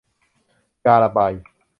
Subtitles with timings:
[0.85, 1.33] ยาระบาย